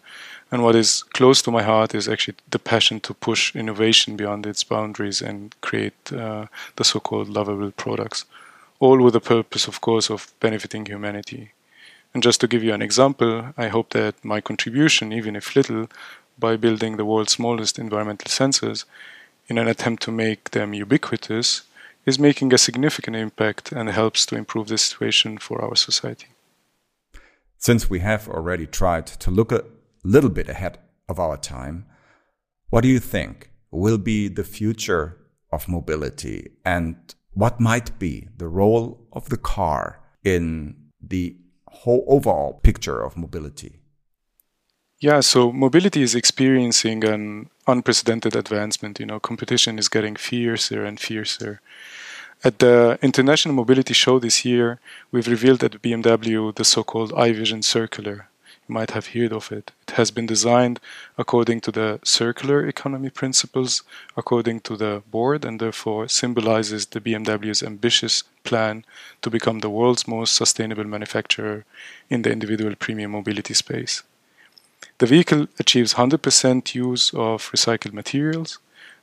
And 0.50 0.62
what 0.62 0.76
is 0.76 1.02
close 1.02 1.42
to 1.42 1.50
my 1.50 1.62
heart 1.62 1.94
is 1.94 2.08
actually 2.08 2.36
the 2.48 2.58
passion 2.58 3.00
to 3.00 3.14
push 3.14 3.54
innovation 3.54 4.16
beyond 4.16 4.46
its 4.46 4.64
boundaries 4.64 5.20
and 5.20 5.54
create 5.60 6.12
uh, 6.12 6.46
the 6.76 6.84
so 6.84 7.00
called 7.00 7.28
lovable 7.28 7.70
products 7.70 8.24
all 8.82 9.00
with 9.00 9.14
the 9.14 9.20
purpose, 9.20 9.68
of 9.68 9.80
course, 9.80 10.10
of 10.10 10.32
benefiting 10.40 10.84
humanity. 10.86 11.52
And 12.12 12.22
just 12.22 12.40
to 12.40 12.48
give 12.48 12.64
you 12.64 12.74
an 12.74 12.82
example, 12.82 13.54
I 13.56 13.68
hope 13.68 13.90
that 13.90 14.24
my 14.24 14.40
contribution, 14.40 15.12
even 15.12 15.36
if 15.36 15.54
little, 15.54 15.86
by 16.36 16.56
building 16.56 16.96
the 16.96 17.04
world's 17.04 17.34
smallest 17.34 17.78
environmental 17.78 18.28
sensors 18.28 18.84
in 19.46 19.56
an 19.56 19.68
attempt 19.68 20.02
to 20.02 20.10
make 20.10 20.50
them 20.50 20.74
ubiquitous, 20.74 21.62
is 22.06 22.18
making 22.18 22.52
a 22.52 22.58
significant 22.58 23.14
impact 23.14 23.70
and 23.70 23.88
helps 23.88 24.26
to 24.26 24.34
improve 24.36 24.66
the 24.66 24.78
situation 24.78 25.38
for 25.38 25.62
our 25.62 25.76
society. 25.76 26.26
Since 27.58 27.88
we 27.88 28.00
have 28.00 28.28
already 28.28 28.66
tried 28.66 29.06
to 29.06 29.30
look 29.30 29.52
a 29.52 29.64
little 30.02 30.30
bit 30.30 30.48
ahead 30.48 30.78
of 31.08 31.20
our 31.20 31.36
time, 31.36 31.86
what 32.70 32.80
do 32.80 32.88
you 32.88 32.98
think 32.98 33.52
will 33.70 33.98
be 33.98 34.26
the 34.26 34.48
future 34.58 35.18
of 35.52 35.68
mobility 35.68 36.50
and 36.64 36.96
what 37.34 37.60
might 37.60 37.98
be 37.98 38.28
the 38.36 38.48
role 38.48 39.00
of 39.12 39.28
the 39.28 39.36
car 39.36 40.00
in 40.24 40.76
the 41.00 41.36
whole 41.68 42.04
overall 42.06 42.60
picture 42.62 43.00
of 43.02 43.16
mobility? 43.16 43.80
Yeah, 45.00 45.20
so 45.20 45.50
mobility 45.50 46.02
is 46.02 46.14
experiencing 46.14 47.04
an 47.04 47.50
unprecedented 47.66 48.36
advancement. 48.36 49.00
You 49.00 49.06
know, 49.06 49.18
competition 49.18 49.78
is 49.78 49.88
getting 49.88 50.14
fiercer 50.14 50.84
and 50.84 51.00
fiercer. 51.00 51.60
At 52.44 52.58
the 52.58 52.98
International 53.02 53.54
Mobility 53.54 53.94
Show 53.94 54.18
this 54.18 54.44
year, 54.44 54.80
we've 55.10 55.28
revealed 55.28 55.64
at 55.64 55.82
BMW 55.82 56.54
the 56.54 56.64
so 56.64 56.84
called 56.84 57.12
iVision 57.12 57.64
Circular, 57.64 58.28
might 58.72 58.92
have 58.92 59.08
heard 59.08 59.32
of 59.32 59.52
it. 59.52 59.70
It 59.86 59.94
has 59.94 60.10
been 60.10 60.26
designed 60.26 60.80
according 61.16 61.60
to 61.62 61.72
the 61.72 62.00
circular 62.02 62.66
economy 62.66 63.10
principles, 63.10 63.82
according 64.16 64.60
to 64.60 64.76
the 64.76 65.02
board, 65.10 65.44
and 65.44 65.60
therefore 65.60 66.08
symbolizes 66.08 66.86
the 66.86 67.00
BMW's 67.00 67.62
ambitious 67.62 68.24
plan 68.44 68.84
to 69.22 69.30
become 69.30 69.58
the 69.60 69.70
world's 69.70 70.08
most 70.08 70.34
sustainable 70.34 70.84
manufacturer 70.84 71.64
in 72.08 72.22
the 72.22 72.32
individual 72.32 72.74
premium 72.74 73.12
mobility 73.12 73.54
space. 73.54 74.02
The 74.98 75.06
vehicle 75.06 75.46
achieves 75.58 75.94
100% 75.94 76.74
use 76.74 77.12
of 77.14 77.50
recycled 77.50 77.92
materials, 77.92 78.58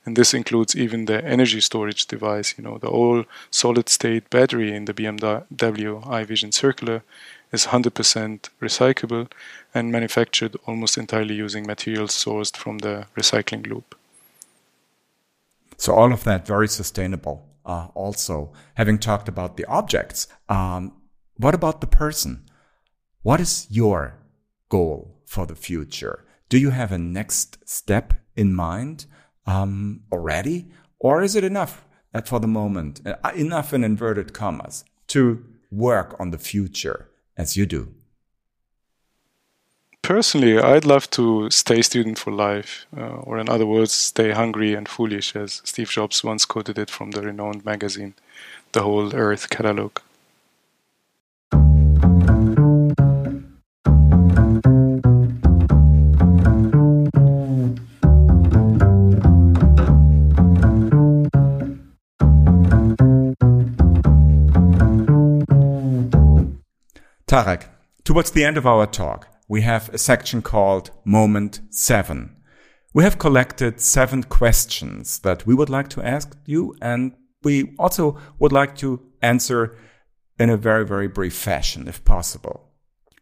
and 0.06 0.16
this 0.16 0.34
includes 0.34 0.76
even 0.76 1.06
the 1.06 1.24
energy 1.24 1.62
storage 1.62 2.06
device. 2.08 2.56
You 2.58 2.64
know, 2.64 2.78
the 2.78 2.88
all 2.88 3.26
solid 3.52 3.90
state 3.90 4.30
battery 4.30 4.74
in 4.74 4.86
the 4.86 4.94
BMW 4.94 6.04
iVision 6.04 6.54
Circular 6.54 7.04
is 7.52 7.68
100% 7.68 8.50
recyclable 8.62 9.30
and 9.74 9.92
manufactured 9.92 10.56
almost 10.66 10.98
entirely 10.98 11.36
using 11.36 11.66
materials 11.66 12.12
sourced 12.12 12.56
from 12.58 12.80
the 12.80 13.06
recycling 13.16 13.68
loop. 13.68 13.96
So, 15.78 15.94
all 15.94 16.12
of 16.12 16.24
that 16.26 16.46
very 16.46 16.68
sustainable. 16.68 17.46
Uh, 17.66 17.88
also, 17.94 18.52
having 18.76 18.98
talked 18.98 19.30
about 19.30 19.56
the 19.56 19.66
objects, 19.66 20.28
um, 20.50 20.94
what 21.38 21.54
about 21.54 21.82
the 21.82 21.88
person? 21.88 22.46
What 23.22 23.40
is 23.40 23.68
your 23.70 24.18
goal 24.70 25.22
for 25.26 25.46
the 25.46 25.56
future? 25.56 26.26
Do 26.50 26.58
you 26.58 26.72
have 26.72 26.92
a 26.92 26.98
next 26.98 27.58
step 27.70 28.14
in 28.36 28.56
mind 28.56 29.06
um, 29.46 30.02
already? 30.12 30.72
Or 31.00 31.22
is 31.22 31.36
it 31.36 31.44
enough 31.44 31.86
at, 32.14 32.28
for 32.28 32.40
the 32.40 32.48
moment, 32.48 33.02
uh, 33.06 33.32
enough 33.36 33.74
in 33.74 33.84
inverted 33.84 34.34
commas, 34.34 34.84
to 35.08 35.46
work 35.72 36.16
on 36.20 36.32
the 36.32 36.38
future 36.38 37.10
as 37.38 37.56
you 37.56 37.66
do? 37.66 37.94
Personally, 40.10 40.58
I'd 40.58 40.86
love 40.86 41.08
to 41.12 41.52
stay 41.52 41.84
student 41.84 42.18
for 42.18 42.32
life, 42.32 42.88
uh, 42.98 43.22
or 43.28 43.38
in 43.38 43.48
other 43.48 43.68
words, 43.68 43.92
stay 43.92 44.32
hungry 44.32 44.74
and 44.74 44.90
foolish, 44.90 45.36
as 45.36 45.62
Steve 45.64 45.92
Jobs 45.92 46.24
once 46.24 46.46
quoted 46.46 46.80
it 46.80 46.90
from 46.90 47.12
the 47.12 47.22
renowned 47.22 47.64
magazine. 47.64 48.16
the 48.72 48.82
whole 48.82 49.16
Earth 49.16 49.52
catalog. 49.52 50.00
Tarek, 67.28 67.66
towards 68.04 68.32
the 68.32 68.44
end 68.44 68.58
of 68.58 68.66
our 68.66 68.88
talk, 68.88 69.28
we 69.50 69.62
have 69.62 69.90
a 69.90 69.98
section 69.98 70.42
called 70.42 70.92
Moment 71.04 71.60
7. 71.72 72.36
We 72.94 73.04
have 73.04 73.18
collected 73.18 73.82
seven 73.82 74.24
questions 74.24 75.20
that 75.20 75.46
we 75.48 75.56
would 75.56 75.70
like 75.70 75.90
to 75.90 76.04
ask 76.04 76.38
you, 76.46 76.76
and 76.82 77.14
we 77.44 77.74
also 77.80 78.18
would 78.38 78.52
like 78.52 78.76
to 78.78 79.02
answer 79.22 79.76
in 80.40 80.52
a 80.52 80.58
very, 80.58 80.86
very 80.86 81.08
brief 81.08 81.34
fashion, 81.34 81.88
if 81.88 82.06
possible. 82.06 82.70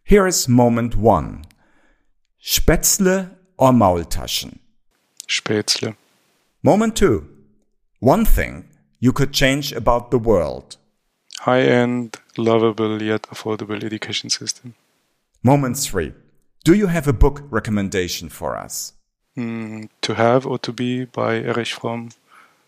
Here 0.04 0.26
is 0.26 0.48
moment 0.48 0.96
one. 0.96 1.44
Spätzle 2.42 3.30
or 3.56 3.72
Maultaschen? 3.72 4.58
Spätzle. 5.26 5.96
Moment 6.62 6.94
two. 6.94 7.26
One 8.00 8.26
thing 8.26 8.68
you 9.00 9.12
could 9.12 9.32
change 9.32 9.72
about 9.72 10.10
the 10.10 10.18
world. 10.18 10.76
High-end, 11.40 12.16
lovable 12.36 13.02
yet 13.02 13.22
affordable 13.22 13.82
education 13.82 14.28
system. 14.28 14.74
Moment 15.42 15.76
three. 15.76 16.14
Do 16.64 16.74
you 16.74 16.88
have 16.88 17.06
a 17.06 17.12
book 17.12 17.42
recommendation 17.48 18.28
for 18.28 18.56
us? 18.56 18.94
Mm, 19.36 19.88
to 20.02 20.14
Have 20.14 20.44
or 20.44 20.58
To 20.58 20.72
Be 20.72 21.04
by 21.04 21.36
Erich 21.36 21.68
Fromm 21.68 22.10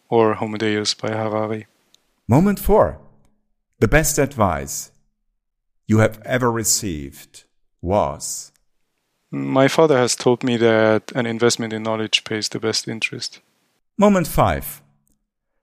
or 0.08 0.34
Homo 0.34 0.56
Deus 0.56 0.94
by 0.94 1.08
Harari. 1.10 1.66
Moment 2.28 2.60
four. 2.60 3.00
The 3.80 3.88
best 3.88 4.18
advice 4.18 4.92
you 5.88 5.98
have 5.98 6.22
ever 6.24 6.50
received 6.50 7.42
was? 7.82 8.52
My 9.32 9.66
father 9.66 9.98
has 9.98 10.14
told 10.14 10.44
me 10.44 10.56
that 10.58 11.10
an 11.16 11.26
investment 11.26 11.72
in 11.72 11.82
knowledge 11.82 12.22
pays 12.22 12.48
the 12.48 12.60
best 12.60 12.86
interest. 12.86 13.40
Moment 13.98 14.28
five. 14.28 14.80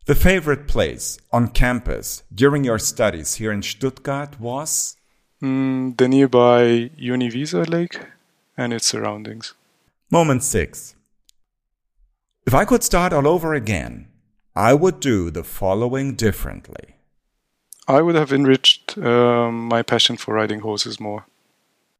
The 0.08 0.16
favorite 0.16 0.68
place 0.68 1.18
on 1.32 1.50
campus 1.50 2.24
during 2.34 2.66
your 2.66 2.80
studies 2.80 3.36
here 3.36 3.54
in 3.54 3.62
Stuttgart 3.62 4.42
was? 4.42 4.97
Mm, 5.42 5.98
the 5.98 6.08
nearby 6.08 6.90
Univisa 7.00 7.70
Lake 7.70 8.00
and 8.58 8.74
its 8.74 8.88
surroundings. 8.88 9.54
Moment 10.10 10.44
six. 10.44 10.96
If 12.48 12.56
I 12.56 12.66
could 12.66 12.84
start 12.84 13.14
all 13.14 13.28
over 13.28 13.54
again, 13.54 14.08
I 14.56 14.74
would 14.74 15.00
do 15.00 15.30
the 15.30 15.44
following 15.44 16.16
differently. 16.16 16.96
I 17.88 18.02
would 18.02 18.16
have 18.16 18.34
enriched 18.34 18.98
um, 18.98 19.68
my 19.68 19.84
passion 19.84 20.18
for 20.18 20.34
riding 20.34 20.62
horses 20.62 21.00
more. 21.00 21.28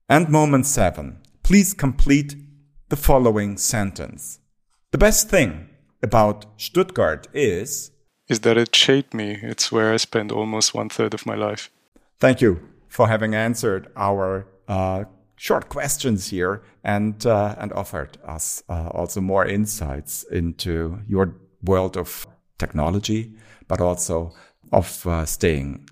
And 0.10 0.30
moment 0.30 0.66
seven. 0.66 1.20
Please 1.44 1.74
complete 1.74 2.36
the 2.90 2.96
following 2.96 3.58
sentence. 3.58 4.40
The 4.92 4.98
best 4.98 5.30
thing 5.30 5.70
about 6.02 6.46
Stuttgart 6.58 7.28
is. 7.34 7.92
Is 8.28 8.40
that 8.40 8.58
it 8.58 8.76
shaped 8.76 9.14
me. 9.14 9.38
It's 9.44 9.72
where 9.72 9.94
I 9.94 9.98
spent 9.98 10.32
almost 10.32 10.74
one 10.74 10.90
third 10.90 11.14
of 11.14 11.26
my 11.26 11.36
life. 11.36 11.70
Thank 12.20 12.42
you 12.42 12.68
for 12.98 13.08
having 13.08 13.36
answered 13.36 13.92
our 13.96 14.48
uh, 14.68 15.04
short 15.36 15.70
questions 15.70 16.32
here 16.32 16.64
and 16.84 17.28
uh, 17.28 17.54
and 17.60 17.72
offered 17.74 18.18
us 18.24 18.64
uh, 18.70 18.88
also 18.88 19.22
more 19.22 19.46
insights 19.46 20.24
into 20.32 21.00
your 21.08 21.36
world 21.62 21.96
of 21.96 22.26
technology, 22.58 23.36
but 23.68 23.80
also 23.82 24.34
of 24.72 25.06
uh, 25.06 25.26
staying 25.26 25.88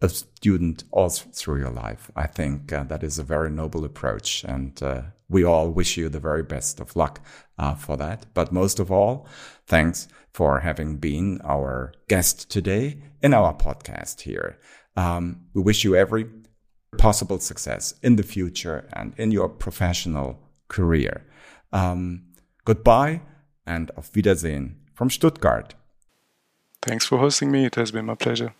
a 0.00 0.08
student 0.08 0.82
all 0.90 1.10
through 1.10 1.60
your 1.60 1.70
life. 1.70 2.10
I 2.16 2.26
think 2.26 2.72
uh, 2.72 2.82
that 2.88 3.04
is 3.04 3.20
a 3.20 3.22
very 3.22 3.50
noble 3.50 3.84
approach, 3.84 4.42
and 4.42 4.82
uh, 4.82 5.02
we 5.32 5.44
all 5.44 5.70
wish 5.70 5.96
you 5.96 6.08
the 6.08 6.20
very 6.20 6.42
best 6.42 6.80
of 6.80 6.94
luck 6.94 7.20
uh, 7.58 7.74
for 7.74 7.96
that. 7.96 8.26
But 8.34 8.52
most 8.52 8.78
of 8.78 8.92
all, 8.92 9.26
thanks 9.66 10.08
for 10.32 10.60
having 10.60 10.98
been 10.98 11.40
our 11.44 11.92
guest 12.08 12.50
today 12.50 12.98
in 13.22 13.34
our 13.34 13.54
podcast 13.54 14.20
here. 14.20 14.58
Um, 14.96 15.46
we 15.54 15.62
wish 15.62 15.84
you 15.84 15.96
every 15.96 16.26
possible 16.98 17.38
success 17.38 17.94
in 18.02 18.16
the 18.16 18.22
future 18.22 18.88
and 18.92 19.14
in 19.16 19.30
your 19.30 19.48
professional 19.48 20.38
career. 20.68 21.24
Um, 21.72 22.24
goodbye 22.64 23.22
and 23.66 23.90
auf 23.96 24.10
Wiedersehen 24.14 24.76
from 24.94 25.08
Stuttgart. 25.08 25.74
Thanks 26.82 27.06
for 27.06 27.18
hosting 27.18 27.50
me. 27.50 27.64
It 27.64 27.76
has 27.76 27.92
been 27.92 28.06
my 28.06 28.16
pleasure. 28.16 28.54